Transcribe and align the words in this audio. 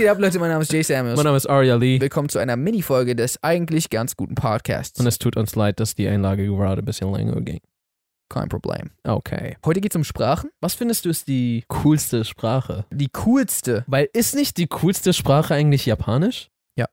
Geht 0.00 0.08
ab, 0.08 0.18
Leute? 0.18 0.38
Mein 0.38 0.48
Name 0.48 0.62
ist 0.62 0.72
Jay 0.72 0.82
Samuels. 0.82 1.16
Mein 1.16 1.26
Name 1.26 1.36
ist 1.36 1.44
Arya 1.44 1.76
Lee 1.76 2.00
Willkommen 2.00 2.30
zu 2.30 2.38
einer 2.38 2.56
Mini-Folge 2.56 3.14
des 3.14 3.42
eigentlich 3.42 3.90
ganz 3.90 4.16
guten 4.16 4.34
Podcasts. 4.34 4.98
und 4.98 5.06
es 5.06 5.18
tut 5.18 5.36
uns 5.36 5.54
leid, 5.56 5.78
dass 5.78 5.94
die 5.94 6.08
Einlage 6.08 6.46
gerade 6.46 6.80
ein 6.80 6.86
bisschen 6.86 7.12
länger 7.12 7.38
ging. 7.42 7.60
Kein 8.30 8.48
Problem. 8.48 8.92
Okay. 9.04 9.58
Heute 9.62 9.82
geht 9.82 9.92
es 9.92 9.96
um 9.96 10.04
Sprachen. 10.04 10.48
Was 10.62 10.72
findest 10.72 11.04
du 11.04 11.10
ist 11.10 11.28
die 11.28 11.64
coolste 11.68 12.24
Sprache? 12.24 12.86
Die 12.90 13.10
coolste. 13.10 13.84
Weil 13.88 14.08
ist 14.14 14.34
nicht 14.34 14.56
die 14.56 14.68
coolste 14.68 15.12
Sprache 15.12 15.52
eigentlich 15.52 15.84
Japanisch? 15.84 16.48
Ja. 16.80 16.86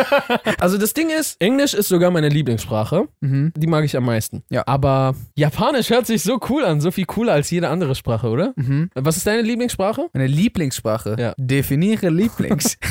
also 0.60 0.78
das 0.78 0.94
Ding 0.94 1.10
ist, 1.10 1.36
Englisch 1.40 1.74
ist 1.74 1.88
sogar 1.88 2.10
meine 2.10 2.30
Lieblingssprache. 2.30 3.06
Mhm. 3.20 3.52
Die 3.54 3.66
mag 3.66 3.84
ich 3.84 3.94
am 3.96 4.04
meisten. 4.04 4.42
Ja. 4.48 4.62
Aber 4.66 5.14
Japanisch 5.34 5.90
hört 5.90 6.06
sich 6.06 6.22
so 6.22 6.38
cool 6.48 6.64
an, 6.64 6.80
so 6.80 6.90
viel 6.90 7.04
cooler 7.04 7.34
als 7.34 7.50
jede 7.50 7.68
andere 7.68 7.94
Sprache, 7.94 8.28
oder? 8.28 8.54
Mhm. 8.56 8.88
Was 8.94 9.18
ist 9.18 9.26
deine 9.26 9.42
Lieblingssprache? 9.42 10.08
Meine 10.14 10.26
Lieblingssprache. 10.26 11.16
Ja. 11.18 11.34
Definiere 11.36 12.08
Lieblings. 12.08 12.78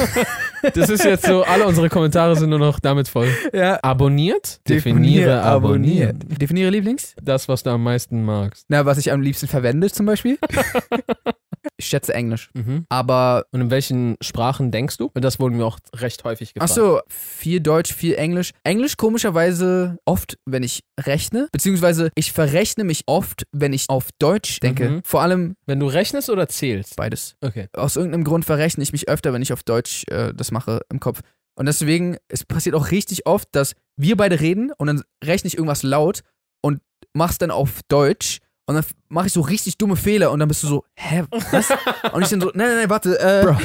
Das 0.73 0.89
ist 0.89 1.03
jetzt 1.05 1.27
so, 1.27 1.44
alle 1.44 1.67
unsere 1.67 1.89
Kommentare 1.89 2.36
sind 2.36 2.50
nur 2.50 2.58
noch 2.58 2.80
damit 2.80 3.08
voll. 3.08 3.27
ja. 3.53 3.77
Abonniert? 3.84 4.67
Definiere 4.67 5.44
abonniert. 5.44 6.16
Definiere 6.41 6.72
Lieblings? 6.72 7.14
Das, 7.22 7.48
was 7.48 7.62
du 7.62 7.70
am 7.70 7.84
meisten 7.84 8.25
magst. 8.25 8.66
Na, 8.67 8.84
was 8.84 8.98
ich 8.98 9.12
am 9.12 9.22
liebsten 9.22 9.48
verwende 9.48 9.91
zum 9.91 10.08
Beispiel. 10.08 10.39
ich 11.78 11.88
schätze 11.88 12.14
Englisch. 12.14 12.50
Mhm. 12.54 12.86
Aber, 12.90 13.46
Und 13.52 13.62
in 13.62 13.72
welchen 13.72 14.16
Sprachen 14.22 14.72
denkst 14.72 14.98
du? 14.98 15.12
Das 15.14 15.40
wurden 15.40 15.58
wir 15.58 15.66
auch 15.66 15.80
recht 15.96 16.24
häufig 16.24 16.54
gefragt. 16.54 16.74
so, 16.74 17.02
viel 17.08 17.59
Deutsch, 17.59 17.94
viel 17.94 18.16
Englisch. 18.16 18.52
Englisch 18.64 18.98
komischerweise 18.98 19.98
oft, 20.06 20.38
wenn 20.45 20.64
ich 20.64 20.84
rechne. 21.00 21.50
Beziehungsweise 21.52 22.12
ich 22.16 22.32
verrechne 22.32 22.84
mich 22.84 23.04
oft, 23.08 23.44
wenn 23.52 23.73
ich 23.73 23.86
auf 23.90 24.09
Deutsch 24.20 24.59
denke. 24.59 24.90
Mhm. 24.90 25.04
Vor 25.04 25.22
allem 25.22 25.56
Wenn 25.66 25.80
du 25.80 25.88
rechnest 25.88 26.30
oder 26.30 26.48
zählst? 26.48 26.95
beides. 26.95 27.36
Okay. 27.42 27.67
aus 27.73 27.95
irgendeinem 27.95 28.23
Grund 28.23 28.45
verrechne 28.45 28.84
ich 28.84 28.92
mich 28.92 29.10
öfter, 29.10 29.34
wenn 29.34 29.42
ich 29.42 29.52
auf 29.52 29.64
Deutsch 29.64 30.04
äh, 30.10 30.34
das 30.34 30.52
mache 30.52 30.82
im 30.92 31.00
Kopf. 31.00 31.22
Und 31.58 31.66
deswegen, 31.67 32.17
es 32.28 32.44
passiert 32.45 32.76
auch 32.76 32.92
richtig 32.92 33.26
oft, 33.26 33.48
dass 33.54 33.73
wir 33.98 34.17
beide 34.17 34.39
reden 34.39 34.72
und 34.78 34.88
dann 34.88 35.04
rechne 35.23 35.48
ich 35.48 35.56
irgendwas 35.58 35.84
laut 35.84 36.22
und 36.62 36.82
mach's 37.14 37.38
dann 37.38 37.52
auf 37.52 37.82
Deutsch 37.88 38.39
und 38.66 38.75
dann 38.75 38.85
mache 39.09 39.27
ich 39.27 39.33
so 39.33 39.41
richtig 39.41 39.77
dumme 39.77 39.95
Fehler 39.95 40.31
und 40.31 40.39
dann 40.39 40.47
bist 40.47 40.63
du 40.63 40.67
so, 40.67 40.83
hä, 40.95 41.23
was? 41.52 41.69
und 42.13 42.21
ich 42.21 42.30
dann 42.30 42.41
so, 42.41 42.52
nein, 42.53 42.67
nein, 42.67 42.77
nein, 42.77 42.89
warte, 42.89 43.19
äh. 43.19 43.44
Bro. 43.44 43.58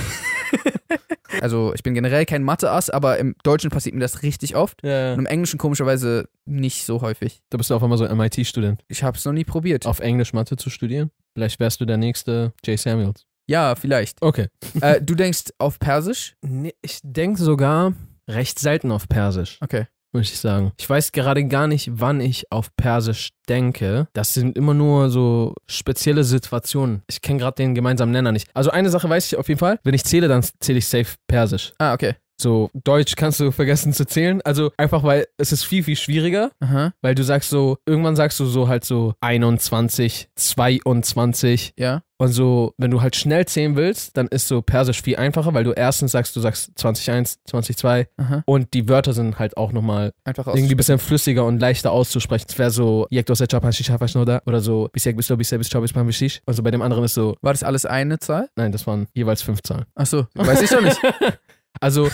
also 1.40 1.72
ich 1.74 1.82
bin 1.82 1.94
generell 1.94 2.26
kein 2.26 2.42
Mathe-Ass, 2.42 2.90
aber 2.90 3.18
im 3.18 3.34
Deutschen 3.42 3.70
passiert 3.70 3.94
mir 3.94 4.00
das 4.00 4.22
richtig 4.22 4.56
oft 4.56 4.82
Ja, 4.82 5.12
und 5.12 5.20
im 5.20 5.26
Englischen 5.26 5.58
komischerweise 5.58 6.28
nicht 6.44 6.84
so 6.84 7.00
häufig. 7.00 7.40
Du 7.50 7.58
bist 7.58 7.70
auf 7.72 7.82
einmal 7.82 7.98
so 7.98 8.04
ein 8.04 8.16
MIT-Student. 8.16 8.82
Ich 8.88 9.02
hab's 9.02 9.24
noch 9.24 9.32
nie 9.32 9.44
probiert. 9.44 9.86
Auf 9.86 10.00
Englisch 10.00 10.32
Mathe 10.32 10.56
zu 10.56 10.70
studieren? 10.70 11.10
Vielleicht 11.34 11.60
wärst 11.60 11.80
du 11.80 11.84
der 11.84 11.96
nächste 11.96 12.52
Jay 12.64 12.76
Samuels. 12.76 13.26
Ja, 13.46 13.74
vielleicht. 13.74 14.20
Okay. 14.22 14.48
äh, 14.80 15.00
du 15.00 15.14
denkst 15.14 15.52
auf 15.58 15.78
Persisch? 15.78 16.36
Nee, 16.42 16.74
ich 16.82 17.00
denke 17.02 17.40
sogar 17.40 17.94
recht 18.28 18.58
selten 18.58 18.92
auf 18.92 19.08
Persisch, 19.08 19.58
Okay. 19.60 19.86
Muss 20.12 20.30
ich 20.30 20.38
sagen. 20.38 20.72
Ich 20.78 20.88
weiß 20.88 21.12
gerade 21.12 21.44
gar 21.46 21.66
nicht, 21.66 21.90
wann 21.92 22.20
ich 22.20 22.50
auf 22.50 22.74
Persisch 22.76 23.30
denke. 23.48 24.08
Das 24.12 24.34
sind 24.34 24.56
immer 24.56 24.74
nur 24.74 25.10
so 25.10 25.54
spezielle 25.66 26.24
Situationen. 26.24 27.02
Ich 27.08 27.20
kenne 27.20 27.38
gerade 27.38 27.56
den 27.56 27.74
gemeinsamen 27.74 28.12
Nenner 28.12 28.32
nicht. 28.32 28.48
Also 28.54 28.70
eine 28.70 28.90
Sache 28.90 29.08
weiß 29.08 29.26
ich 29.26 29.36
auf 29.38 29.48
jeden 29.48 29.60
Fall. 29.60 29.78
Wenn 29.84 29.94
ich 29.94 30.04
zähle, 30.04 30.28
dann 30.28 30.44
zähle 30.60 30.78
ich 30.78 30.86
safe 30.86 31.16
Persisch. 31.26 31.72
Ah, 31.78 31.94
okay. 31.94 32.14
So, 32.40 32.70
Deutsch 32.72 33.16
kannst 33.16 33.38
du 33.40 33.50
vergessen 33.50 33.92
zu 33.92 34.06
zählen. 34.06 34.40
Also 34.42 34.72
einfach, 34.78 35.02
weil 35.02 35.26
es 35.36 35.52
ist 35.52 35.64
viel, 35.64 35.84
viel 35.84 35.96
schwieriger. 35.96 36.50
Aha. 36.60 36.92
Weil 37.02 37.14
du 37.14 37.22
sagst 37.22 37.50
so, 37.50 37.76
irgendwann 37.84 38.16
sagst 38.16 38.40
du 38.40 38.46
so 38.46 38.66
halt 38.66 38.84
so 38.84 39.12
21, 39.20 40.28
22 40.36 41.74
Ja. 41.76 42.02
Und 42.20 42.28
so, 42.28 42.74
wenn 42.76 42.90
du 42.90 43.00
halt 43.00 43.16
schnell 43.16 43.46
zählen 43.46 43.76
willst, 43.76 44.14
dann 44.14 44.26
ist 44.28 44.46
so 44.46 44.60
Persisch 44.60 45.00
viel 45.00 45.16
einfacher, 45.16 45.54
weil 45.54 45.64
du 45.64 45.72
erstens 45.72 46.12
sagst, 46.12 46.36
du 46.36 46.40
sagst 46.40 46.72
21, 46.84 47.38
22 47.46 48.08
Aha. 48.18 48.42
und 48.44 48.74
die 48.74 48.90
Wörter 48.90 49.14
sind 49.14 49.38
halt 49.38 49.56
auch 49.56 49.72
nochmal 49.72 50.12
irgendwie 50.26 50.74
ein 50.74 50.76
bisschen 50.76 50.98
flüssiger 50.98 51.46
und 51.46 51.60
leichter 51.60 51.92
auszusprechen. 51.92 52.44
Es 52.46 52.58
wäre 52.58 52.70
so, 52.70 53.06
jak 53.08 53.26
shisha 53.26 53.96
fashnoda 53.96 54.42
oder 54.44 54.60
so, 54.60 54.90
bisek 54.92 55.16
bis 55.16 55.28
do 55.28 55.36
bisek 55.38 55.60
bis 55.60 55.70
chau 55.70 55.80
bis 55.80 55.94
pan 55.94 56.06
bishish. 56.06 56.42
Und 56.44 56.52
so 56.52 56.62
bei 56.62 56.70
dem 56.70 56.82
anderen 56.82 57.04
ist 57.04 57.14
so, 57.14 57.36
War 57.40 57.54
das 57.54 57.62
alles 57.62 57.86
eine 57.86 58.18
Zahl? 58.18 58.50
nein, 58.54 58.70
das 58.70 58.86
waren 58.86 59.06
jeweils 59.14 59.40
fünf 59.40 59.62
Zahlen. 59.62 59.86
Ach 59.94 60.04
so, 60.04 60.26
weiß 60.34 60.60
ich 60.60 60.68
doch 60.68 60.82
nicht. 60.82 61.00
Also 61.80 62.10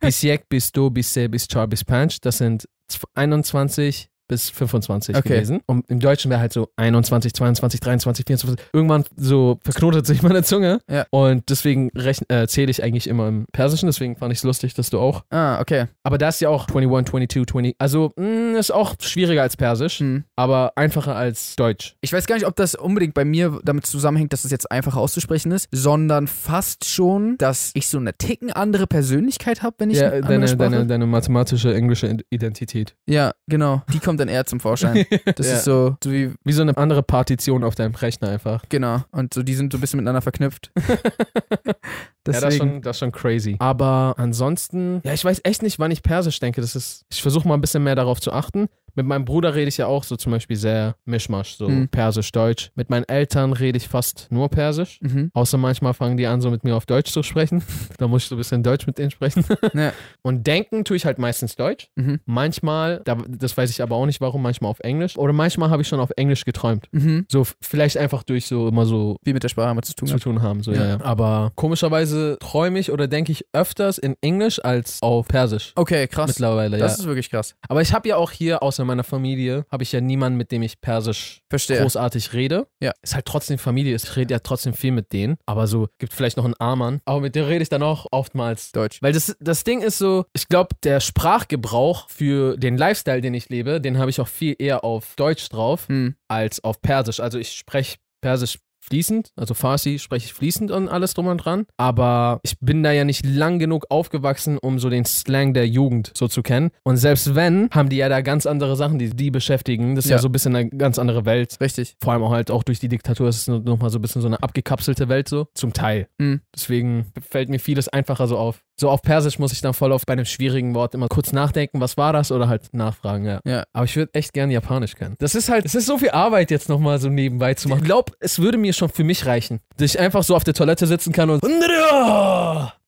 bisek 0.00 0.48
bis 0.50 0.72
do 0.72 0.90
bisse 0.90 1.28
bis 1.30 1.48
chau 1.48 1.66
bis 1.66 1.84
panch, 1.84 2.20
das 2.20 2.38
sind 2.38 2.68
21 3.14 4.10
bis 4.28 4.50
25 4.50 5.16
Okay. 5.16 5.28
gewesen. 5.28 5.60
Und 5.66 5.88
im 5.88 6.00
Deutschen 6.00 6.30
wäre 6.30 6.40
halt 6.40 6.52
so 6.52 6.68
21, 6.76 7.32
22, 7.32 7.80
23, 7.80 8.24
24. 8.26 8.66
Irgendwann 8.72 9.04
so 9.16 9.58
verknotet 9.62 10.06
sich 10.06 10.22
meine 10.22 10.42
Zunge. 10.42 10.80
Ja. 10.90 11.06
Und 11.10 11.48
deswegen 11.50 11.90
äh, 12.28 12.46
zähle 12.46 12.70
ich 12.70 12.82
eigentlich 12.82 13.06
immer 13.08 13.28
im 13.28 13.46
Persischen. 13.52 13.86
Deswegen 13.86 14.16
fand 14.16 14.32
ich 14.32 14.38
es 14.38 14.44
lustig, 14.44 14.74
dass 14.74 14.90
du 14.90 14.98
auch. 14.98 15.24
Ah, 15.30 15.60
okay. 15.60 15.86
Aber 16.02 16.18
da 16.18 16.28
ist 16.28 16.40
ja 16.40 16.48
auch 16.48 16.66
21, 16.68 17.10
22, 17.10 17.46
20. 17.46 17.76
Also 17.78 18.12
mh, 18.16 18.24
ist 18.58 18.70
auch 18.70 18.94
schwieriger 19.00 19.42
als 19.42 19.56
Persisch, 19.56 20.00
Hm. 20.00 20.24
aber 20.36 20.72
einfacher 20.76 21.14
als 21.16 21.56
Deutsch. 21.56 21.96
Ich 22.00 22.12
weiß 22.12 22.26
gar 22.26 22.34
nicht, 22.36 22.46
ob 22.46 22.56
das 22.56 22.74
unbedingt 22.74 23.14
bei 23.14 23.24
mir 23.24 23.60
damit 23.64 23.86
zusammenhängt, 23.86 24.32
dass 24.32 24.44
es 24.44 24.50
jetzt 24.50 24.70
einfacher 24.70 24.98
auszusprechen 25.00 25.52
ist, 25.52 25.68
sondern 25.72 26.26
fast 26.26 26.84
schon, 26.86 27.36
dass 27.38 27.70
ich 27.74 27.88
so 27.88 27.98
eine 27.98 28.14
Ticken 28.16 28.52
andere 28.52 28.86
Persönlichkeit 28.86 29.62
habe, 29.62 29.76
wenn 29.78 29.90
ich 29.90 29.98
Ja, 29.98 30.20
deine, 30.20 30.48
Sprache. 30.48 30.70
deine, 30.70 30.86
deine 30.86 31.06
mathematische 31.06 31.74
englische 31.74 32.06
Id- 32.08 32.24
Identität. 32.30 32.94
ja, 33.06 33.32
genau. 33.46 33.82
Die 33.92 33.98
kommt 33.98 34.20
dann 34.20 34.28
eher 34.28 34.46
zum 34.46 34.60
Vorschein. 34.60 35.04
Das 35.36 35.46
Ja. 35.48 35.54
ist 35.56 35.64
so, 35.64 35.96
so 36.02 36.10
wie, 36.10 36.32
Wie 36.44 36.52
so 36.52 36.62
eine 36.62 36.76
andere 36.76 37.02
Partition 37.02 37.64
auf 37.64 37.74
deinem 37.74 37.94
Rechner 37.94 38.28
einfach. 38.30 38.62
genau. 38.68 39.02
Und 39.10 39.34
so, 39.34 39.42
die 39.42 39.54
sind 39.54 39.72
so 39.72 39.78
ein 39.78 39.80
bisschen 39.80 39.98
miteinander 39.98 40.22
verknüpft. 40.22 40.70
Ja, 42.26 42.32
das 42.32 42.42
ist, 42.42 42.44
Deswegen. 42.60 42.72
schon, 42.74 42.82
das 42.82 42.96
ist 42.96 43.00
schon 43.00 43.12
crazy. 43.12 43.56
Aber 43.58 44.14
ansonsten, 44.18 45.00
ja, 45.04 45.12
ich 45.12 45.24
weiß 45.24 45.40
echt 45.44 45.62
nicht, 45.62 45.78
wann 45.78 45.90
ich 45.90 46.02
Persisch 46.02 46.38
denke. 46.40 46.60
Das 46.60 46.76
ist, 46.76 47.04
ich 47.10 47.22
versuche 47.22 47.46
mal 47.46 47.54
ein 47.54 47.60
bisschen 47.60 47.82
mehr 47.82 47.94
darauf 47.94 48.20
zu 48.20 48.32
achten. 48.32 48.68
Mit 48.96 49.06
meinem 49.06 49.24
Bruder 49.24 49.54
rede 49.54 49.68
ich 49.68 49.76
ja 49.76 49.86
auch 49.86 50.02
so 50.04 50.16
zum 50.16 50.32
Beispiel 50.32 50.56
sehr 50.56 50.96
Mischmasch, 51.04 51.56
so 51.56 51.68
Mhm. 51.68 51.88
Persisch, 51.88 52.32
Deutsch. 52.32 52.70
Mit 52.74 52.90
meinen 52.90 53.04
Eltern 53.08 53.52
rede 53.52 53.76
ich 53.76 53.88
fast 53.88 54.26
nur 54.30 54.48
Persisch. 54.48 54.98
Mhm. 55.02 55.30
Außer 55.34 55.58
manchmal 55.58 55.94
fangen 55.94 56.16
die 56.16 56.26
an, 56.26 56.40
so 56.40 56.50
mit 56.50 56.64
mir 56.64 56.74
auf 56.76 56.86
Deutsch 56.86 57.12
zu 57.12 57.22
sprechen. 57.22 57.62
da 57.98 58.08
muss 58.08 58.22
ich 58.24 58.28
so 58.28 58.34
ein 58.34 58.38
bisschen 58.38 58.62
Deutsch 58.62 58.86
mit 58.86 58.98
denen 58.98 59.10
sprechen. 59.10 59.44
Ja. 59.74 59.92
Und 60.22 60.46
denken 60.46 60.84
tue 60.84 60.96
ich 60.96 61.04
halt 61.06 61.18
meistens 61.18 61.56
Deutsch. 61.56 61.88
Mhm. 61.96 62.20
Manchmal, 62.24 63.02
da, 63.04 63.16
das 63.28 63.56
weiß 63.56 63.70
ich 63.70 63.82
aber 63.82 63.96
auch 63.96 64.06
nicht 64.06 64.20
warum, 64.20 64.42
manchmal 64.42 64.70
auf 64.70 64.80
Englisch. 64.80 65.16
Oder 65.18 65.32
manchmal 65.32 65.70
habe 65.70 65.82
ich 65.82 65.88
schon 65.88 66.00
auf 66.00 66.10
Englisch 66.16 66.44
geträumt. 66.44 66.86
Mhm. 66.92 67.26
So, 67.28 67.46
vielleicht 67.60 67.98
einfach 67.98 68.22
durch 68.22 68.46
so 68.46 68.68
immer 68.68 68.86
so 68.86 69.18
Wie 69.22 69.32
mit 69.32 69.42
der 69.42 69.48
Sprache 69.48 69.78
zu 69.82 69.94
tun. 69.94 70.08
zu 70.08 70.18
tun 70.18 70.42
haben. 70.42 70.62
So, 70.62 70.72
Ja. 70.72 70.78
ja. 70.84 70.86
Ja. 70.96 71.04
Aber 71.04 71.52
komischerweise 71.54 72.38
träume 72.40 72.78
ich 72.78 72.90
oder 72.92 73.06
denke 73.08 73.30
ich 73.32 73.44
öfters 73.52 73.98
in 73.98 74.14
Englisch 74.22 74.64
als 74.64 75.02
auf 75.02 75.28
Persisch. 75.28 75.72
Okay, 75.76 76.06
krass. 76.08 76.28
Mittlerweile, 76.28 76.78
Das 76.78 76.92
ja. 76.96 77.00
ist 77.02 77.06
wirklich 77.06 77.28
krass. 77.30 77.54
Aber 77.68 77.82
ich 77.82 77.92
habe 77.92 78.08
ja 78.08 78.16
auch 78.16 78.30
hier, 78.30 78.62
außer 78.62 78.84
meiner 78.86 79.04
Familie, 79.04 79.66
habe 79.70 79.82
ich 79.82 79.92
ja 79.92 80.00
niemanden, 80.00 80.36
mit 80.38 80.50
dem 80.52 80.62
ich 80.62 80.80
Persisch 80.80 81.42
Verstehe. 81.50 81.80
großartig 81.80 82.32
rede. 82.32 82.66
Ja. 82.80 82.92
Ist 83.02 83.14
halt 83.14 83.26
trotzdem 83.26 83.58
Familie, 83.58 83.94
ich 83.96 84.16
rede 84.16 84.32
ja 84.34 84.38
trotzdem 84.40 84.72
viel 84.74 84.92
mit 84.92 85.12
denen. 85.12 85.36
Aber 85.46 85.66
so, 85.66 85.88
gibt 85.98 86.12
vielleicht 86.12 86.36
noch 86.36 86.44
einen 86.44 86.54
Armann. 86.58 87.00
Aber 87.04 87.20
mit 87.20 87.34
dem 87.34 87.44
rede 87.44 87.62
ich 87.62 87.68
dann 87.68 87.82
auch 87.82 88.06
oftmals 88.10 88.72
Deutsch. 88.72 89.02
weil 89.02 89.12
das, 89.12 89.36
das 89.40 89.64
Ding 89.64 89.82
ist 89.82 89.98
so, 89.98 90.24
ich 90.32 90.48
glaube, 90.48 90.74
der 90.84 91.00
Sprachgebrauch 91.00 92.08
für 92.08 92.56
den 92.56 92.76
Lifestyle, 92.78 93.20
den 93.20 93.34
ich 93.34 93.48
lebe, 93.48 93.80
den 93.80 93.98
habe 93.98 94.10
ich 94.10 94.20
auch 94.20 94.28
viel 94.28 94.56
eher 94.58 94.84
auf 94.84 95.14
Deutsch 95.16 95.48
drauf 95.48 95.88
Hm. 95.88 96.14
als 96.28 96.62
auf 96.64 96.80
Persisch. 96.80 97.20
Also 97.20 97.38
ich 97.38 97.52
spreche 97.52 97.96
Persisch 98.22 98.58
fließend, 98.88 99.32
also 99.36 99.54
Farsi 99.54 99.98
spreche 99.98 100.26
ich 100.26 100.32
fließend 100.32 100.70
und 100.70 100.88
alles 100.88 101.14
drum 101.14 101.26
und 101.26 101.38
dran. 101.38 101.66
Aber 101.76 102.40
ich 102.42 102.58
bin 102.60 102.82
da 102.82 102.92
ja 102.92 103.04
nicht 103.04 103.24
lang 103.26 103.58
genug 103.58 103.86
aufgewachsen, 103.90 104.58
um 104.58 104.78
so 104.78 104.90
den 104.90 105.04
Slang 105.04 105.54
der 105.54 105.66
Jugend 105.68 106.12
so 106.16 106.28
zu 106.28 106.42
kennen. 106.42 106.70
Und 106.84 106.96
selbst 106.96 107.34
wenn, 107.34 107.68
haben 107.72 107.88
die 107.88 107.96
ja 107.96 108.08
da 108.08 108.20
ganz 108.20 108.46
andere 108.46 108.76
Sachen, 108.76 108.98
die 108.98 109.10
die 109.10 109.30
beschäftigen. 109.30 109.94
Das 109.96 110.04
ist 110.04 110.10
ja, 110.10 110.16
Ja. 110.16 110.22
so 110.22 110.28
ein 110.28 110.32
bisschen 110.32 110.54
eine 110.56 110.68
ganz 110.70 110.98
andere 110.98 111.24
Welt. 111.24 111.56
Richtig. 111.60 111.96
Vor 112.02 112.12
allem 112.12 112.22
auch 112.22 112.30
halt 112.32 112.50
auch 112.50 112.62
durch 112.62 112.78
die 112.80 112.88
Diktatur 112.88 113.28
ist 113.28 113.40
es 113.40 113.46
nochmal 113.48 113.90
so 113.90 113.98
ein 113.98 114.02
bisschen 114.02 114.22
so 114.22 114.28
eine 114.28 114.42
abgekapselte 114.42 115.08
Welt 115.08 115.28
so. 115.28 115.46
Zum 115.54 115.72
Teil. 115.72 116.08
Mhm. 116.18 116.40
Deswegen 116.54 117.06
fällt 117.28 117.48
mir 117.48 117.58
vieles 117.58 117.88
einfacher 117.88 118.26
so 118.26 118.38
auf. 118.38 118.62
So 118.78 118.90
auf 118.90 119.00
Persisch 119.02 119.38
muss 119.38 119.52
ich 119.52 119.62
dann 119.62 119.72
voll 119.72 119.90
auf 119.92 120.04
bei 120.04 120.12
einem 120.12 120.26
schwierigen 120.26 120.74
Wort 120.74 120.94
immer 120.94 121.08
kurz 121.08 121.32
nachdenken, 121.32 121.80
was 121.80 121.96
war 121.96 122.12
das 122.12 122.30
oder 122.30 122.46
halt 122.48 122.74
nachfragen, 122.74 123.24
ja. 123.24 123.40
Ja. 123.46 123.64
Aber 123.72 123.86
ich 123.86 123.96
würde 123.96 124.12
echt 124.12 124.34
gerne 124.34 124.52
Japanisch 124.52 124.96
können. 124.96 125.14
Das 125.18 125.34
ist 125.34 125.48
halt, 125.48 125.64
es 125.64 125.74
ist 125.74 125.86
so 125.86 125.96
viel 125.96 126.10
Arbeit 126.10 126.50
jetzt 126.50 126.68
nochmal 126.68 126.98
so 126.98 127.08
nebenbei 127.08 127.54
zu 127.54 127.68
machen. 127.70 127.78
Ich 127.80 127.84
glaube, 127.86 128.12
es 128.20 128.38
würde 128.38 128.58
mir 128.58 128.74
schon 128.76 128.88
für 128.88 129.04
mich 129.04 129.26
reichen, 129.26 129.60
dass 129.76 129.94
ich 129.94 129.98
einfach 129.98 130.22
so 130.22 130.36
auf 130.36 130.44
der 130.44 130.54
Toilette 130.54 130.86
sitzen 130.86 131.12
kann 131.12 131.30
und 131.30 131.42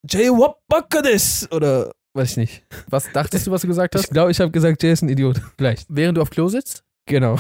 Jay 0.09 0.29
Wapakadis 0.31 1.49
oder 1.51 1.91
weiß 2.15 2.33
ich 2.33 2.37
nicht. 2.37 2.63
Was 2.89 3.11
dachtest 3.13 3.47
du, 3.47 3.51
was 3.51 3.63
du 3.63 3.67
gesagt 3.69 3.95
Ich 3.95 4.03
hast? 4.03 4.11
glaube, 4.11 4.31
ich 4.31 4.41
habe 4.41 4.51
gesagt, 4.51 4.83
Jay 4.83 4.93
ist 4.93 5.03
ein 5.03 5.09
Idiot. 5.09 5.41
Vielleicht. 5.57 5.87
Während 5.89 6.17
du 6.19 6.23
auf 6.23 6.31
Klo 6.31 6.49
sitzt? 6.49 6.83
Genau. 7.07 7.37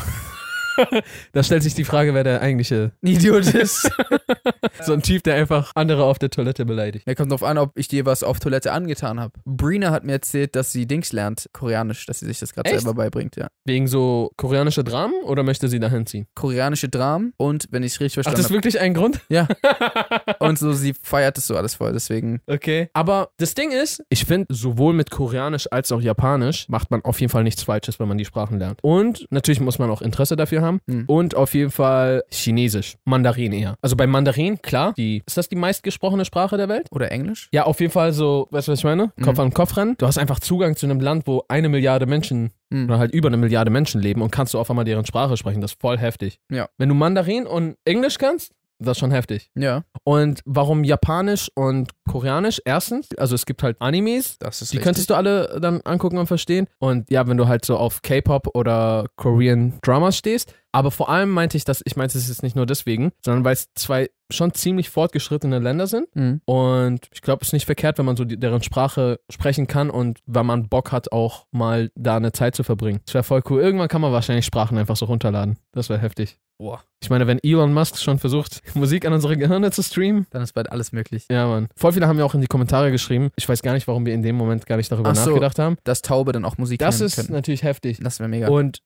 da 1.33 1.43
stellt 1.43 1.63
sich 1.63 1.75
die 1.75 1.85
Frage, 1.85 2.15
wer 2.15 2.25
der 2.25 2.41
eigentliche 2.41 2.93
Idiot 3.03 3.47
ist. 3.55 3.91
so 4.83 4.93
ein 4.93 5.03
Typ, 5.03 5.23
der 5.25 5.35
einfach 5.35 5.73
andere 5.75 6.05
auf 6.05 6.19
der 6.19 6.31
Toilette 6.31 6.65
beleidigt. 6.65 7.07
Ja, 7.07 7.15
kommt 7.15 7.33
drauf 7.33 7.43
an, 7.43 7.59
ob 7.59 7.79
ich 7.79 7.89
dir 7.89 8.07
was 8.07 8.23
auf 8.23 8.41
Toilette 8.41 8.73
angetan 8.73 9.21
habe. 9.21 9.33
Brina 9.45 9.91
hat 9.91 10.05
mir 10.05 10.13
erzählt, 10.13 10.57
dass 10.57 10.73
sie 10.73 10.87
Dings 10.87 11.13
lernt, 11.13 11.49
Koreanisch, 11.53 12.07
dass 12.07 12.21
sie 12.21 12.27
sich 12.27 12.39
das 12.39 12.55
gerade 12.55 12.71
selber 12.71 12.95
beibringt, 12.95 13.37
ja. 13.37 13.49
Wegen 13.65 13.87
so 13.87 14.31
koreanische 14.37 14.85
Dramen 14.85 15.15
oder 15.25 15.43
möchte 15.43 15.69
sie 15.69 15.81
dahin 15.81 16.07
ziehen? 16.07 16.27
Koreanische 16.35 16.89
Dramen 16.89 17.33
und, 17.37 17.69
wenn 17.71 17.83
ich 17.83 17.93
es 17.93 18.01
richtig 18.01 18.13
Ach, 18.13 18.15
verstanden 18.15 18.37
das 18.39 18.47
ist 18.47 18.53
wirklich 18.53 18.81
ein 18.81 18.95
Grund? 18.95 19.21
Ja. 19.29 19.49
habe, 19.49 20.37
und 20.41 20.59
so, 20.59 20.73
sie 20.73 20.95
feiert 21.03 21.37
das 21.37 21.47
so 21.47 21.57
alles 21.57 21.75
voll, 21.75 21.93
deswegen. 21.93 22.41
Okay. 22.47 22.89
Aber 22.93 23.31
das 23.39 23.55
Ding 23.55 23.71
ist, 23.71 24.03
ich 24.09 24.25
finde, 24.25 24.55
sowohl 24.55 24.95
mit 24.95 25.11
Koreanisch 25.11 25.67
als 25.71 25.93
auch 25.93 26.01
Japanisch 26.01 26.69
macht 26.69 26.91
man 26.91 27.03
auf 27.03 27.21
jeden 27.21 27.31
Fall 27.31 27.45
nichts 27.45 27.63
Falsches, 27.63 28.01
wenn 28.01 28.09
man 28.09 28.19
die 28.19 28.25
Sprachen 28.25 28.59
lernt. 28.59 28.83
Und 28.83 29.27
natürlich 29.31 29.61
muss 29.61 29.79
man 29.79 29.91
auch 29.91 30.03
Interesse 30.03 30.37
dafür 30.37 30.63
haben. 30.63 30.68
Hm. 30.88 31.05
Und 31.06 31.35
auf 31.35 31.55
jeden 31.55 31.70
Fall 31.70 32.23
Chinesisch. 32.31 32.97
Mandarin 33.05 33.53
eher. 33.53 33.76
Also 33.82 33.97
bei 33.97 34.06
Mandarin, 34.06 34.61
klar, 34.62 34.94
die, 34.97 35.23
ist 35.26 35.37
das 35.37 35.49
die 35.49 35.56
meistgesprochene 35.56 36.25
Sprache 36.25 36.56
der 36.56 36.69
Welt? 36.69 36.88
Oder 36.91 37.11
Englisch? 37.11 37.49
Ja, 37.53 37.65
auf 37.65 37.81
jeden 37.81 37.93
Fall 37.93 38.12
so, 38.12 38.49
weißt 38.50 38.69
du, 38.69 38.73
was 38.73 38.79
ich 38.81 38.85
meine? 38.85 39.12
Mhm. 39.17 39.23
Kopf 39.23 39.38
an 39.38 39.53
Kopf 39.53 39.76
rennen. 39.76 39.97
Du 39.99 40.06
hast 40.06 40.19
einfach 40.19 40.41
Zugang 40.41 40.76
zu 40.76 40.87
einem 40.87 41.00
Land, 41.00 41.26
wo 41.26 41.44
eine 41.49 41.69
Milliarde 41.69 42.06
Menschen 42.06 42.50
Hm. 42.70 42.85
oder 42.85 42.99
halt 42.99 43.15
über 43.15 43.29
eine 43.29 43.38
Milliarde 43.38 43.70
Menschen 43.70 44.00
leben 44.03 44.20
und 44.20 44.31
kannst 44.31 44.53
du 44.53 44.59
auf 44.59 44.69
einmal 44.69 44.85
deren 44.85 45.06
Sprache 45.06 45.38
sprechen. 45.38 45.62
Das 45.62 45.73
ist 45.73 45.81
voll 45.81 45.97
heftig. 45.97 46.38
Ja. 46.50 46.69
Wenn 46.76 46.91
du 46.91 46.94
Mandarin 46.94 47.47
und 47.47 47.76
Englisch 47.87 48.19
kannst, 48.19 48.53
das 48.79 48.93
ist 48.97 49.01
schon 49.01 49.11
heftig. 49.11 49.51
Ja, 49.55 49.83
Und 50.05 50.41
warum 50.45 50.85
Japanisch 50.85 51.51
und 51.55 51.91
Koreanisch? 52.09 52.61
Erstens, 52.65 53.09
also 53.17 53.35
es 53.35 53.45
gibt 53.47 53.63
halt 53.63 53.77
Animes, 53.81 54.39
das 54.39 54.63
ist 54.63 54.73
die 54.73 54.77
richtig. 54.77 54.85
könntest 54.85 55.11
du 55.11 55.15
alle 55.15 55.59
dann 55.61 55.81
angucken 55.83 56.19
und 56.19 56.27
verstehen. 56.27 56.67
Und 56.79 57.11
ja, 57.11 57.27
wenn 57.27 57.37
du 57.37 57.49
halt 57.49 57.65
so 57.65 57.77
auf 57.77 58.03
K-Pop 58.03 58.55
oder 58.55 59.07
Korean 59.17 59.75
Dramas 59.83 60.17
stehst. 60.17 60.55
Aber 60.71 60.91
vor 60.91 61.09
allem 61.09 61.31
meinte 61.31 61.57
ich 61.57 61.65
das, 61.65 61.81
ich 61.87 61.97
meinte 61.97 62.19
es 62.19 62.29
jetzt 62.29 62.43
nicht 62.43 62.55
nur 62.55 62.67
deswegen, 62.67 63.11
sondern 63.25 63.43
weil 63.43 63.55
es 63.55 63.73
zwei 63.75 64.11
schon 64.31 64.53
ziemlich 64.53 64.91
fortgeschrittene 64.91 65.59
Länder 65.59 65.87
sind. 65.87 66.09
Hm. 66.15 66.43
Und 66.45 67.09
ich 67.13 67.23
glaube, 67.23 67.43
es 67.43 67.49
ist 67.49 67.53
nicht 67.55 67.65
verkehrt, 67.65 67.97
wenn 67.99 68.05
man 68.05 68.17
so 68.17 68.25
die, 68.25 68.39
deren 68.39 68.63
Sprache 68.63 69.19
sprechen 69.31 69.67
kann 69.67 69.89
und 69.89 70.21
wenn 70.27 70.45
man 70.45 70.69
Bock 70.69 70.93
hat, 70.93 71.11
auch 71.11 71.47
mal 71.51 71.91
da 71.95 72.17
eine 72.17 72.33
Zeit 72.33 72.55
zu 72.55 72.65
verbringen. 72.65 73.01
Das 73.07 73.15
wäre 73.15 73.25
voll 73.25 73.43
cool. 73.49 73.61
Irgendwann 73.63 73.89
kann 73.89 74.03
man 74.03 74.13
wahrscheinlich 74.13 74.45
Sprachen 74.45 74.77
einfach 74.77 74.97
so 74.97 75.07
runterladen. 75.07 75.59
Das 75.73 75.89
wäre 75.89 76.01
heftig. 76.01 76.39
Boah, 76.61 76.83
Ich 77.01 77.09
meine, 77.09 77.29
wenn 77.29 77.39
Elon 77.45 77.73
Musk 77.73 77.99
schon 77.99 78.19
versucht, 78.19 78.63
Musik 78.75 79.07
an 79.07 79.13
unsere 79.13 79.37
Gehirne 79.37 79.71
zu 79.71 79.83
streamen, 79.83 80.27
dann 80.31 80.43
ist 80.43 80.53
bald 80.55 80.73
alles 80.73 80.91
möglich. 80.93 81.25
ja, 81.31 81.47
Mann. 81.47 81.69
Voll 81.77 81.93
viele 81.93 82.09
haben 82.09 82.19
ja 82.19 82.25
auch 82.25 82.35
in 82.35 82.41
die 82.41 82.49
Kommentare 82.49 82.91
geschrieben. 82.91 83.31
Ich 83.37 83.49
weiß 83.49 83.63
gar 83.63 83.75
nicht, 83.75 83.87
warum 83.87 84.05
wir 84.05 84.13
in 84.13 84.23
dem 84.23 84.35
Moment 84.37 84.67
gar 84.67 84.77
nicht 84.77 84.91
darüber 84.91 85.15
so. 85.15 85.31
nachgedacht 85.31 85.59
haben. 85.61 85.77
Dass 85.85 86.03
Taube 86.03 86.33
dann 86.33 86.45
auch 86.45 86.59
Musik 86.59 86.81
Das 86.81 87.01
ist 87.01 87.15
könnten. 87.17 87.33
natürlich 87.33 87.63
heftig. 87.63 88.01
Das 88.03 88.19
wäre 88.19 88.29
mega. 88.29 88.49
Und 88.49 88.81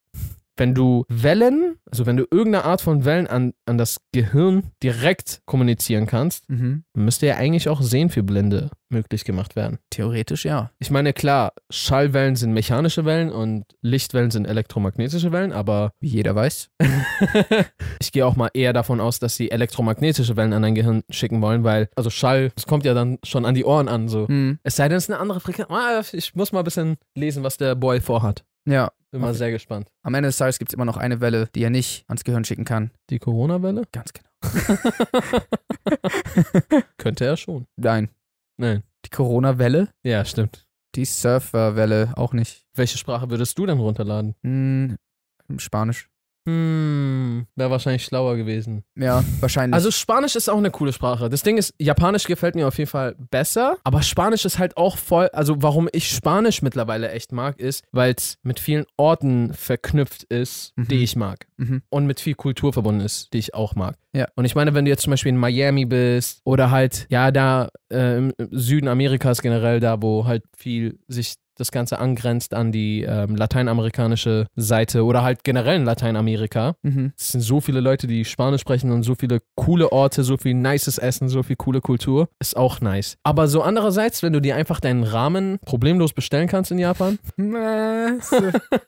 wenn 0.56 0.75
du 0.75 1.04
Wellen, 1.08 1.76
also 1.90 2.06
wenn 2.06 2.16
du 2.16 2.26
irgendeine 2.31 2.64
Art 2.64 2.81
von 2.81 3.04
Wellen 3.04 3.26
an, 3.26 3.54
an 3.66 3.78
das 3.78 4.00
Gehirn 4.12 4.64
direkt 4.82 5.43
kommunizieren 5.46 6.06
kannst, 6.06 6.49
mhm. 6.50 6.84
müsste 6.94 7.26
ja 7.26 7.37
eigentlich 7.37 7.69
auch 7.69 7.81
Sehen 7.81 8.10
für 8.10 8.22
Blinde 8.22 8.70
möglich 8.90 9.25
gemacht 9.25 9.56
werden. 9.56 9.78
Theoretisch 9.90 10.44
ja. 10.44 10.70
Ich 10.78 10.90
meine, 10.90 11.12
klar, 11.14 11.54
Schallwellen 11.70 12.37
sind 12.37 12.52
mechanische 12.52 13.04
Wellen 13.04 13.31
und 13.31 13.64
Lichtwellen 13.81 14.31
sind 14.31 14.46
elektromagnetische 14.46 15.32
Wellen, 15.32 15.52
aber 15.52 15.93
Wie 16.00 16.08
jeder 16.08 16.34
weiß. 16.34 16.69
ich 18.00 18.12
gehe 18.12 18.26
auch 18.26 18.37
mal 18.37 18.50
eher 18.52 18.72
davon 18.72 19.00
aus, 19.00 19.19
dass 19.19 19.37
sie 19.37 19.50
elektromagnetische 19.50 20.37
Wellen 20.37 20.52
an 20.52 20.62
dein 20.62 20.75
Gehirn 20.75 21.02
schicken 21.08 21.40
wollen, 21.40 21.64
weil, 21.64 21.88
also 21.96 22.10
Schall, 22.10 22.50
das 22.54 22.66
kommt 22.66 22.84
ja 22.84 22.93
dann 22.93 23.19
schon 23.25 23.46
an 23.46 23.54
die 23.54 23.64
Ohren 23.64 23.88
an, 23.88 24.08
so. 24.08 24.28
Hm. 24.28 24.58
Es 24.62 24.76
sei 24.76 24.88
denn, 24.88 24.99
es 24.99 25.04
ist 25.04 25.10
eine 25.10 25.20
andere 25.20 25.40
Frequenz. 25.40 25.70
Ah, 25.70 26.02
Ich 26.12 26.34
muss 26.34 26.52
mal 26.52 26.60
ein 26.60 26.64
bisschen 26.64 26.96
lesen, 27.14 27.43
was 27.43 27.56
der 27.56 27.75
Boy 27.75 28.00
vorhat. 28.00 28.44
Ja. 28.67 28.93
Bin 29.11 29.20
mal 29.20 29.35
sehr 29.35 29.50
gespannt. 29.50 29.91
Am 30.03 30.14
Ende 30.14 30.29
des 30.29 30.38
Tages 30.38 30.59
gibt 30.59 30.70
es 30.70 30.75
immer 30.75 30.87
noch 30.87 30.97
eine 30.97 31.20
Welle, 31.20 31.49
die 31.55 31.62
er 31.62 31.69
nicht 31.70 32.05
ans 32.09 32.25
Gehirn 32.25 32.44
schicken 32.44 32.64
kann. 32.64 32.91
Die 33.11 33.19
Corona-Welle? 33.19 33.82
Ganz 33.93 34.12
genau. 34.14 34.29
Könnte 36.97 37.25
er 37.26 37.37
schon. 37.37 37.67
Nein. 37.76 38.09
Nein. 38.56 38.82
Die 39.05 39.11
Corona-Welle, 39.11 39.88
Ja, 40.03 40.25
stimmt. 40.25 40.67
die 40.94 41.05
Surfer-Welle 41.05 42.12
auch 42.17 42.32
nicht. 42.32 42.64
Welche 42.75 42.97
Sprache 42.99 43.29
würdest 43.31 43.59
du 43.59 43.67
denn 43.67 43.79
runterladen? 43.79 44.35
Hm. 44.43 44.97
Spanisch. 45.59 46.09
Hm, 46.49 47.47
wäre 47.56 47.71
wahrscheinlich 47.71 48.05
schlauer 48.05 48.37
gewesen. 48.37 48.83
Ja, 48.97 49.23
wahrscheinlich. 49.41 49.75
Also 49.75 49.91
Spanisch 49.91 50.37
ist 50.37 50.49
auch 50.49 50.59
eine 50.59 50.71
coole 50.71 50.93
Sprache. 50.93 51.29
Das 51.31 51.43
Ding 51.43 51.56
ist, 51.56 51.75
Japanisch 51.79 52.25
gefällt 52.25 52.55
mir 52.55 52.67
auf 52.69 52.79
jeden 52.79 52.91
Fall 52.91 53.15
besser, 53.31 53.77
aber 53.85 54.03
Spanisch 54.03 54.44
ist 54.44 54.59
halt 54.59 54.77
auch 54.77 54.97
voll, 54.97 55.29
also 55.33 55.62
warum 55.62 55.89
ich 55.93 56.09
Spanisch 56.11 56.62
mittlerweile 56.62 57.11
echt 57.11 57.33
mag, 57.33 57.59
ist, 57.61 57.85
weil 57.93 58.15
es 58.17 58.39
mit 58.43 58.61
vielen 58.61 58.85
Orten 58.97 59.55
verknüpft 59.55 60.25
ist, 60.25 60.73
Mhm. 60.77 60.89
die 60.89 61.03
ich 61.03 61.17
mag. 61.17 61.47
Mhm. 61.56 61.83
Und 61.91 62.06
mit 62.06 62.21
viel 62.21 62.35
Kultur 62.35 62.73
verbunden 62.73 63.00
ist, 63.03 63.33
die 63.33 63.38
ich 63.38 63.55
auch 63.55 63.75
mag. 63.75 63.97
Ja. 64.15 64.27
Und 64.35 64.45
ich 64.45 64.55
meine, 64.55 64.75
wenn 64.75 64.85
du 64.85 64.91
jetzt 64.91 65.03
zum 65.03 65.11
Beispiel 65.12 65.31
in 65.31 65.38
Miami 65.38 65.85
bist 65.87 66.41
oder 66.45 66.71
halt, 66.71 67.06
ja, 67.09 67.31
da 67.31 67.69
äh, 67.91 68.19
im 68.19 68.33
Süden 68.50 68.88
Amerikas 68.88 69.41
generell, 69.43 69.81
da 69.81 70.03
wo 70.03 70.27
halt 70.27 70.43
viel 70.56 70.99
sich 71.09 71.35
das 71.56 71.70
Ganze 71.70 71.99
angrenzt 71.99 72.54
an 72.54 72.72
die 72.72 73.02
ähm, 73.02 73.37
lateinamerikanische 73.37 74.46
Seite 74.56 75.04
oder 75.04 75.22
halt 75.22 75.44
generell 75.44 75.76
in 75.76 75.84
Lateinamerika. 75.84 76.75
Mhm. 76.82 77.12
Es 77.19 77.28
sind 77.28 77.40
so 77.40 77.60
viele 77.60 77.81
Leute, 77.81 78.06
die 78.06 78.25
Spanisch 78.25 78.60
sprechen 78.60 78.90
und 78.90 79.02
so 79.02 79.14
viele 79.14 79.40
coole 79.54 79.93
Orte, 79.93 80.25
so 80.25 80.37
viel 80.37 80.54
nices 80.54 80.99
Essen, 80.99 81.28
so 81.28 81.43
viel 81.43 81.56
coole 81.56 81.81
Kultur. 81.81 82.28
Ist 82.38 82.56
auch 82.56 82.81
nice. 82.81 83.16
Aber 83.22 83.49
so 83.49 83.62
andererseits, 83.62 84.22
wenn 84.22 84.32
du 84.32 84.40
dir 84.40 84.56
einfach 84.56 84.81
deinen 84.81 85.04
Rahmen 85.04 85.58
problemlos 85.64 86.12
bestellen 86.12 86.49
kannst 86.49 86.70
in 86.70 86.78
Japan. 86.78 87.19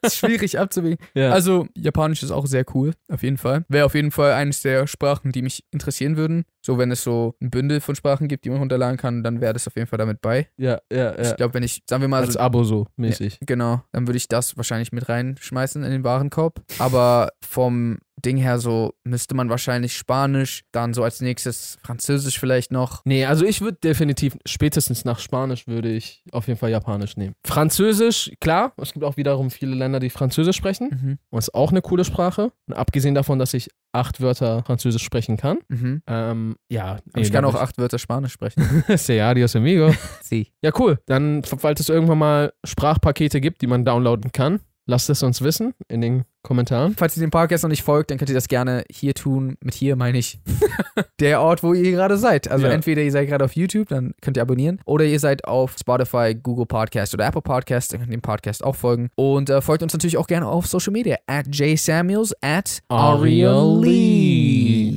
Ist 0.03 0.17
schwierig 0.17 0.59
abzuwägen. 0.59 0.99
Ja. 1.15 1.31
Also, 1.31 1.67
Japanisch 1.77 2.23
ist 2.23 2.31
auch 2.33 2.47
sehr 2.47 2.65
cool, 2.75 2.93
auf 3.09 3.23
jeden 3.23 3.37
Fall. 3.37 3.65
Wäre 3.69 3.87
auf 3.87 3.95
jeden 3.95 4.11
Fall 4.11 4.33
eines 4.33 4.63
der 4.63 4.87
Sprachen, 4.87 5.33
die 5.33 5.43
mich 5.43 5.65
interessieren 5.71 6.17
würden. 6.17 6.45
So, 6.65 6.79
wenn 6.79 6.91
es 6.91 7.05
so 7.05 7.35
ein 7.43 7.51
Bündel 7.51 7.81
von 7.83 7.95
Sprachen 7.95 8.27
gibt, 8.27 8.47
die 8.47 8.51
man 8.51 8.59
runterladen 8.59 8.97
kann, 8.97 9.23
dann 9.23 9.43
wäre 9.43 9.53
das 9.53 9.67
auf 9.67 9.77
jeden 9.77 9.87
Fall 9.87 9.99
damit 9.99 10.23
bei. 10.23 10.49
ja, 10.57 10.79
ja, 10.91 11.19
Ich 11.19 11.37
glaube, 11.37 11.53
wenn 11.53 11.63
ich, 11.63 11.83
sagen 11.87 12.01
wir 12.01 12.09
mal, 12.09 12.23
Als 12.23 12.33
so, 12.35 12.39
Abo 12.41 12.65
so 12.65 12.87
mäßig. 12.97 13.39
genau, 13.43 13.83
dann 13.93 14.07
würde 14.07 14.17
ich 14.17 14.29
das 14.29 14.57
wahrscheinlich 14.57 14.91
mit 14.91 15.09
reinschmeißen 15.09 15.83
in 15.85 15.91
den 15.91 16.05
Warenkorb. 16.05 16.63
Aber 16.79 17.33
vom 17.45 17.99
Ding 18.25 18.37
her 18.37 18.59
so 18.59 18.95
müsste 19.05 19.35
man 19.35 19.51
wahrscheinlich 19.51 19.97
Spanisch, 19.97 20.65
dann 20.73 20.95
so 20.95 21.03
als 21.03 21.21
nächstes 21.21 21.79
Französisch 21.83 22.39
vielleicht 22.39 22.73
noch. 22.73 23.03
Nee, 23.05 23.25
also 23.25 23.45
ich 23.45 23.61
würde 23.61 23.79
definitiv, 23.83 24.37
spätestens 24.47 25.05
nach 25.05 25.19
Spanisch 25.19 25.67
würde 25.67 25.91
ich 25.91 26.23
auf 26.33 26.47
jeden 26.49 26.59
Fall 26.59 26.71
Japanisch 26.71 27.17
nehmen. 27.17 27.35
Französisch, 27.45 28.33
klar, 28.41 28.73
es 28.77 28.93
gibt 28.93 29.05
auch 29.05 29.17
wiederum 29.17 29.51
viele 29.51 29.75
Länder, 29.75 30.01
die 30.01 30.11
Französisch 30.11 30.57
sprechen. 30.57 30.89
Mhm. 30.91 31.19
Und 31.31 31.39
ist 31.39 31.55
auch 31.55 31.71
eine 31.71 31.83
coole 31.83 32.05
Sprache. 32.05 32.53
Und 32.67 32.75
abgesehen 32.75 33.15
davon, 33.15 33.39
dass 33.39 33.55
ich 33.55 33.69
acht 33.93 34.21
Wörter 34.21 34.63
Französisch 34.65 35.03
sprechen 35.03 35.37
kann. 35.37 35.59
Mhm. 35.69 36.03
Ähm, 36.07 36.57
ja. 36.69 36.99
Aber 37.13 37.23
ich 37.23 37.33
kann 37.33 37.45
auch 37.45 37.55
acht 37.55 37.79
Wörter 37.79 37.99
Spanisch 37.99 38.33
sprechen. 38.33 38.85
Se 38.97 39.23
adios, 39.23 39.55
amigo. 39.57 39.95
Sie. 40.23 40.53
Ja, 40.63 40.73
cool. 40.79 40.99
Dann, 41.07 41.43
falls 41.45 41.81
es 41.81 41.89
irgendwann 41.89 42.19
mal 42.19 42.53
Sprachpakete 42.65 43.41
gibt, 43.41 43.63
die 43.63 43.67
man 43.67 43.85
downloaden 43.85 44.33
kann, 44.33 44.61
lasst 44.87 45.11
es 45.11 45.23
uns 45.23 45.43
wissen 45.43 45.75
in 45.89 46.01
den 46.01 46.25
Kommentaren. 46.43 46.95
Falls 46.95 47.17
ihr 47.17 47.23
dem 47.23 47.31
Podcast 47.31 47.65
noch 47.65 47.71
nicht 47.71 47.83
folgt, 47.83 48.11
dann 48.11 48.19
könnt 48.19 48.29
ihr 48.29 48.35
das 48.35 48.49
gerne 48.49 48.85
hier 48.91 49.15
tun. 49.15 49.57
Mit 49.65 49.73
hier 49.73 49.97
meine 49.97 50.19
ich 50.19 50.41
der 51.21 51.41
Ort, 51.41 51.63
wo 51.63 51.73
ihr 51.73 51.91
gerade 51.91 52.19
seid. 52.19 52.51
Also 52.51 52.67
Ja. 52.67 52.73
entweder 52.73 53.01
ihr 53.01 53.11
seid 53.11 53.29
gerade 53.29 53.47
auf 53.47 53.57
YouTube, 53.57 53.89
dann 53.89 54.13
könnt 54.21 54.37
ihr 54.37 54.43
abonnieren. 54.43 54.79
Oder 54.85 55.07
ihr 55.07 55.19
seid 55.19 55.47
auf 55.47 55.75
Spotify, 55.81 56.35
Google 56.35 56.67
Podcast 56.67 57.15
oder 57.15 57.27
Apple 57.27 57.41
Podcast, 57.41 57.95
dann 57.95 58.01
könnt 58.01 58.13
ihr 58.13 58.19
dem 58.19 58.23
Podcast 58.23 58.63
auch 58.63 58.77
folgen. 58.77 59.09
Und 59.15 59.49
äh, 59.49 59.63
folgt 59.63 59.83
uns 59.83 59.95
natürlich 59.95 60.19
auch 60.19 60.27
gerne 60.27 60.47
auf 60.47 60.67
Social 60.67 60.93
Media. 60.93 61.17
At 61.27 61.47
jsamuels, 61.51 62.35
at 62.43 62.83
Ariel. 62.89 63.81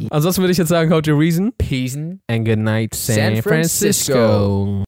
Ansonsten 0.10 0.42
würde 0.42 0.52
ich 0.52 0.58
jetzt 0.58 0.70
sagen, 0.70 0.92
how 0.92 1.02
to 1.02 1.14
reason 1.16 1.54
Peace. 1.58 1.96
and 1.96 2.20
good 2.46 2.60
night, 2.60 2.94
San, 2.94 3.16
San 3.36 3.42
Francisco. 3.42 4.14
Francisco. 4.14 4.86